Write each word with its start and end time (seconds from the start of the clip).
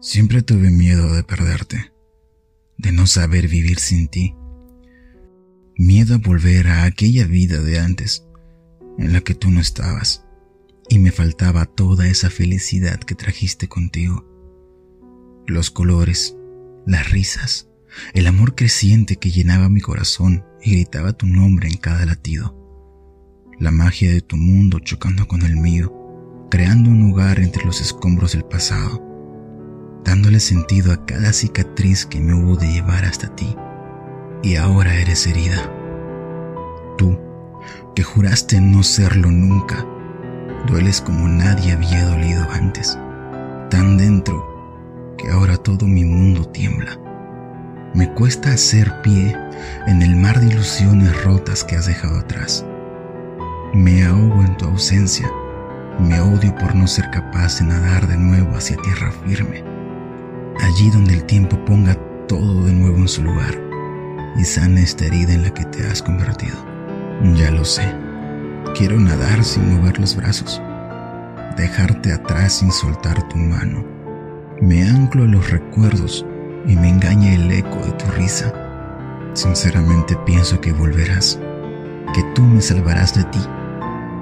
Siempre 0.00 0.42
tuve 0.42 0.70
miedo 0.70 1.12
de 1.12 1.24
perderte, 1.24 1.92
de 2.76 2.92
no 2.92 3.08
saber 3.08 3.48
vivir 3.48 3.80
sin 3.80 4.06
ti. 4.06 4.36
Miedo 5.76 6.14
a 6.14 6.18
volver 6.18 6.68
a 6.68 6.84
aquella 6.84 7.26
vida 7.26 7.60
de 7.60 7.80
antes, 7.80 8.24
en 8.96 9.12
la 9.12 9.22
que 9.22 9.34
tú 9.34 9.50
no 9.50 9.58
estabas, 9.58 10.24
y 10.88 11.00
me 11.00 11.10
faltaba 11.10 11.66
toda 11.66 12.06
esa 12.06 12.30
felicidad 12.30 13.00
que 13.00 13.16
trajiste 13.16 13.66
contigo. 13.66 14.24
Los 15.48 15.72
colores, 15.72 16.36
las 16.86 17.10
risas, 17.10 17.68
el 18.14 18.28
amor 18.28 18.54
creciente 18.54 19.16
que 19.16 19.32
llenaba 19.32 19.68
mi 19.68 19.80
corazón 19.80 20.44
y 20.62 20.74
gritaba 20.74 21.12
tu 21.12 21.26
nombre 21.26 21.68
en 21.68 21.76
cada 21.76 22.06
latido. 22.06 22.54
La 23.58 23.72
magia 23.72 24.12
de 24.12 24.20
tu 24.20 24.36
mundo 24.36 24.78
chocando 24.78 25.26
con 25.26 25.42
el 25.42 25.56
mío, 25.56 25.92
creando 26.50 26.90
un 26.90 27.00
lugar 27.00 27.40
entre 27.40 27.64
los 27.64 27.80
escombros 27.80 28.32
del 28.32 28.44
pasado, 28.44 29.02
dándole 30.04 30.40
sentido 30.40 30.92
a 30.92 31.04
cada 31.04 31.32
cicatriz 31.32 32.06
que 32.06 32.20
me 32.20 32.34
hubo 32.34 32.56
de 32.56 32.72
llevar 32.72 33.04
hasta 33.04 33.34
ti. 33.34 33.54
Y 34.42 34.56
ahora 34.56 34.94
eres 34.94 35.26
herida. 35.26 35.70
Tú, 36.96 37.18
que 37.94 38.02
juraste 38.02 38.60
no 38.60 38.82
serlo 38.82 39.30
nunca, 39.30 39.84
dueles 40.66 41.00
como 41.00 41.28
nadie 41.28 41.72
había 41.72 42.06
dolido 42.06 42.46
antes, 42.50 42.98
tan 43.70 43.98
dentro 43.98 45.14
que 45.18 45.28
ahora 45.30 45.56
todo 45.56 45.86
mi 45.86 46.04
mundo 46.04 46.46
tiembla. 46.46 46.98
Me 47.94 48.12
cuesta 48.14 48.52
hacer 48.52 49.02
pie 49.02 49.36
en 49.86 50.02
el 50.02 50.16
mar 50.16 50.40
de 50.40 50.46
ilusiones 50.46 51.24
rotas 51.24 51.64
que 51.64 51.76
has 51.76 51.86
dejado 51.86 52.20
atrás. 52.20 52.64
Me 53.74 54.04
ahogo 54.04 54.42
en 54.42 54.56
tu 54.56 54.66
ausencia, 54.66 55.28
me 55.98 56.20
odio 56.20 56.54
por 56.54 56.74
no 56.74 56.86
ser 56.86 57.10
capaz 57.10 57.58
de 57.58 57.66
nadar 57.66 58.06
de 58.06 58.16
nuevo 58.16 58.56
hacia 58.56 58.76
tierra 58.76 59.10
firme, 59.26 59.64
allí 60.60 60.90
donde 60.90 61.14
el 61.14 61.24
tiempo 61.24 61.62
ponga 61.64 61.96
todo 62.28 62.64
de 62.64 62.72
nuevo 62.72 62.98
en 62.98 63.08
su 63.08 63.22
lugar 63.22 63.54
y 64.36 64.44
sana 64.44 64.80
esta 64.80 65.06
herida 65.06 65.32
en 65.32 65.42
la 65.42 65.50
que 65.52 65.64
te 65.64 65.86
has 65.86 66.02
convertido. 66.02 66.56
Ya 67.34 67.50
lo 67.50 67.64
sé, 67.64 67.92
quiero 68.76 69.00
nadar 69.00 69.42
sin 69.42 69.74
mover 69.74 69.98
los 69.98 70.14
brazos, 70.14 70.62
dejarte 71.56 72.12
atrás 72.12 72.54
sin 72.54 72.70
soltar 72.70 73.28
tu 73.28 73.36
mano. 73.36 73.84
Me 74.60 74.84
anclo 74.84 75.24
a 75.24 75.26
los 75.26 75.50
recuerdos 75.50 76.24
y 76.66 76.76
me 76.76 76.88
engaña 76.88 77.34
el 77.34 77.50
eco 77.50 77.78
de 77.84 77.92
tu 77.92 78.06
risa. 78.12 78.52
Sinceramente 79.34 80.16
pienso 80.26 80.60
que 80.60 80.72
volverás, 80.72 81.40
que 82.14 82.22
tú 82.34 82.42
me 82.42 82.60
salvarás 82.60 83.14
de 83.14 83.24
ti, 83.24 83.40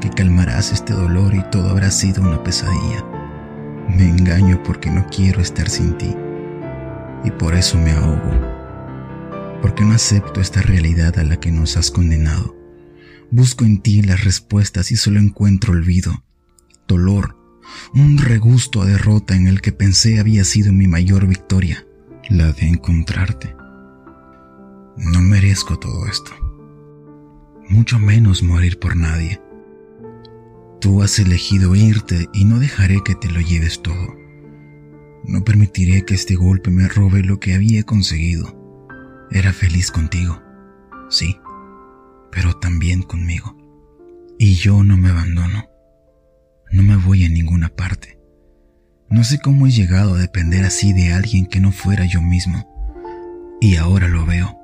que 0.00 0.10
calmarás 0.10 0.72
este 0.72 0.92
dolor 0.92 1.34
y 1.34 1.42
todo 1.50 1.70
habrá 1.70 1.90
sido 1.90 2.22
una 2.22 2.42
pesadilla. 2.42 3.04
Me 3.88 4.08
engaño 4.08 4.62
porque 4.62 4.90
no 4.90 5.06
quiero 5.06 5.40
estar 5.40 5.68
sin 5.68 5.96
ti 5.96 6.14
y 7.24 7.30
por 7.32 7.54
eso 7.54 7.78
me 7.78 7.92
ahogo, 7.92 8.30
porque 9.60 9.84
no 9.84 9.94
acepto 9.94 10.40
esta 10.40 10.62
realidad 10.62 11.18
a 11.18 11.24
la 11.24 11.40
que 11.40 11.50
nos 11.50 11.76
has 11.76 11.90
condenado. 11.90 12.56
Busco 13.30 13.64
en 13.64 13.82
ti 13.82 14.02
las 14.02 14.24
respuestas 14.24 14.92
y 14.92 14.96
solo 14.96 15.18
encuentro 15.18 15.72
olvido, 15.72 16.22
dolor, 16.86 17.36
un 17.94 18.18
regusto 18.18 18.82
a 18.82 18.86
derrota 18.86 19.34
en 19.34 19.48
el 19.48 19.60
que 19.60 19.72
pensé 19.72 20.20
había 20.20 20.44
sido 20.44 20.72
mi 20.72 20.86
mayor 20.86 21.26
victoria 21.26 21.84
la 22.28 22.52
de 22.52 22.68
encontrarte. 22.68 23.56
No 24.96 25.20
merezco 25.20 25.78
todo 25.78 26.06
esto, 26.06 26.30
mucho 27.68 27.98
menos 27.98 28.42
morir 28.42 28.78
por 28.78 28.96
nadie. 28.96 29.40
Tú 30.86 31.02
has 31.02 31.18
elegido 31.18 31.74
irte 31.74 32.28
y 32.32 32.44
no 32.44 32.60
dejaré 32.60 33.02
que 33.04 33.16
te 33.16 33.28
lo 33.28 33.40
lleves 33.40 33.82
todo. 33.82 34.14
No 35.24 35.42
permitiré 35.42 36.04
que 36.04 36.14
este 36.14 36.36
golpe 36.36 36.70
me 36.70 36.86
robe 36.86 37.24
lo 37.24 37.40
que 37.40 37.54
había 37.54 37.82
conseguido. 37.82 38.56
Era 39.32 39.52
feliz 39.52 39.90
contigo, 39.90 40.40
sí, 41.10 41.40
pero 42.30 42.54
también 42.58 43.02
conmigo. 43.02 43.56
Y 44.38 44.54
yo 44.54 44.84
no 44.84 44.96
me 44.96 45.10
abandono. 45.10 45.68
No 46.70 46.84
me 46.84 46.94
voy 46.94 47.24
a 47.24 47.30
ninguna 47.30 47.68
parte. 47.68 48.20
No 49.10 49.24
sé 49.24 49.40
cómo 49.40 49.66
he 49.66 49.72
llegado 49.72 50.14
a 50.14 50.18
depender 50.18 50.64
así 50.64 50.92
de 50.92 51.12
alguien 51.12 51.46
que 51.46 51.58
no 51.58 51.72
fuera 51.72 52.04
yo 52.04 52.22
mismo. 52.22 52.64
Y 53.60 53.74
ahora 53.74 54.06
lo 54.06 54.24
veo. 54.24 54.56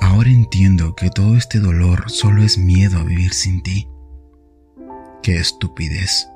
Ahora 0.00 0.30
entiendo 0.30 0.94
que 0.94 1.10
todo 1.10 1.36
este 1.36 1.58
dolor 1.58 2.12
solo 2.12 2.44
es 2.44 2.58
miedo 2.58 3.00
a 3.00 3.02
vivir 3.02 3.32
sin 3.32 3.64
ti. 3.64 3.88
Qué 5.26 5.38
estupidez. 5.38 6.28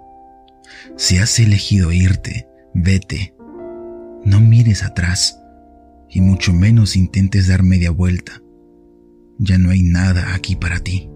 Si 0.97 1.19
has 1.19 1.39
elegido 1.39 1.93
irte, 1.93 2.49
vete. 2.75 3.37
No 4.25 4.41
mires 4.41 4.83
atrás 4.83 5.39
y 6.09 6.21
mucho 6.21 6.53
menos 6.53 6.97
intentes 6.97 7.47
dar 7.47 7.63
media 7.63 7.93
vuelta. 7.93 8.43
Ya 9.39 9.59
no 9.59 9.71
hay 9.71 9.85
nada 9.85 10.35
aquí 10.35 10.57
para 10.57 10.81
ti. 10.81 11.09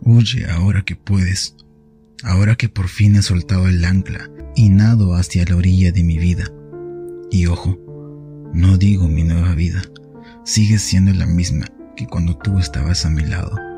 Huye 0.00 0.46
ahora 0.48 0.84
que 0.84 0.94
puedes 0.94 1.56
ahora 2.22 2.54
que 2.54 2.68
por 2.68 2.86
fin 2.86 3.16
he 3.16 3.22
soltado 3.22 3.66
el 3.66 3.84
ancla 3.84 4.30
y 4.54 4.68
nado 4.68 5.16
hacia 5.16 5.44
la 5.44 5.56
orilla 5.56 5.90
de 5.90 6.04
mi 6.04 6.18
vida. 6.18 6.44
Y 7.32 7.46
ojo, 7.46 7.80
no 8.54 8.78
digo 8.78 9.08
mi 9.08 9.24
nueva 9.24 9.56
vida, 9.56 9.82
sigue 10.44 10.78
siendo 10.78 11.12
la 11.14 11.26
misma 11.26 11.66
que 11.96 12.06
cuando 12.06 12.38
tú 12.38 12.60
estabas 12.60 13.06
a 13.06 13.10
mi 13.10 13.22
lado. 13.22 13.71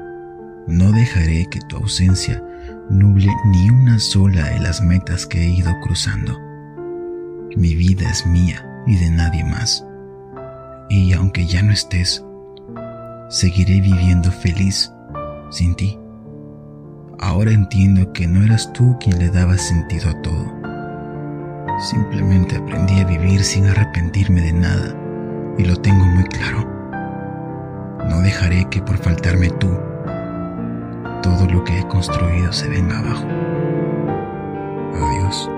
No 0.66 0.92
dejaré 0.92 1.46
que 1.50 1.60
tu 1.60 1.76
ausencia 1.76 2.42
nuble 2.88 3.30
ni 3.46 3.68
una 3.70 3.98
sola 3.98 4.44
de 4.50 4.60
las 4.60 4.80
metas 4.80 5.26
que 5.26 5.42
he 5.42 5.50
ido 5.50 5.70
cruzando. 5.82 6.40
Mi 7.56 7.74
vida 7.74 8.08
es 8.10 8.26
mía 8.26 8.64
y 8.86 8.96
de 8.96 9.10
nadie 9.10 9.44
más. 9.44 9.86
Y 10.88 11.12
aunque 11.12 11.46
ya 11.46 11.62
no 11.62 11.72
estés, 11.72 12.24
seguiré 13.28 13.80
viviendo 13.80 14.30
feliz 14.30 14.90
sin 15.50 15.74
ti. 15.74 15.98
Ahora 17.20 17.52
entiendo 17.52 18.12
que 18.12 18.26
no 18.26 18.42
eras 18.42 18.72
tú 18.72 18.96
quien 18.98 19.18
le 19.18 19.28
daba 19.28 19.58
sentido 19.58 20.10
a 20.10 20.22
todo. 20.22 20.46
Simplemente 21.78 22.56
aprendí 22.56 23.00
a 23.00 23.04
vivir 23.04 23.44
sin 23.44 23.66
arrepentirme 23.66 24.40
de 24.40 24.52
nada 24.52 24.94
y 25.58 25.64
lo 25.64 25.76
tengo 25.76 26.04
muy 26.06 26.24
claro. 26.24 26.66
No 28.08 28.20
dejaré 28.20 28.66
que 28.70 28.82
por 28.82 28.98
faltarme 28.98 29.50
tú, 29.50 29.70
todo 31.22 31.46
lo 31.46 31.64
que 31.64 31.78
he 31.78 31.88
construido 31.88 32.52
se 32.52 32.68
venga 32.68 32.98
abajo. 32.98 33.26
Adiós. 34.94 35.50